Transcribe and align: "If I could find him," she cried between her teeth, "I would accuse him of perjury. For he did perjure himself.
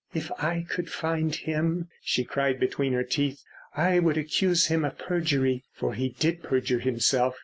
"If 0.15 0.31
I 0.39 0.65
could 0.67 0.89
find 0.89 1.35
him," 1.35 1.87
she 2.01 2.23
cried 2.23 2.59
between 2.59 2.91
her 2.93 3.03
teeth, 3.03 3.43
"I 3.75 3.99
would 3.99 4.17
accuse 4.17 4.65
him 4.65 4.83
of 4.83 4.97
perjury. 4.97 5.63
For 5.75 5.93
he 5.93 6.09
did 6.17 6.41
perjure 6.41 6.79
himself. 6.79 7.35